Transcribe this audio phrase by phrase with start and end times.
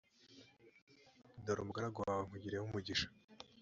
[1.43, 3.07] dore umugaragu wawe nkugiriyeho umugisha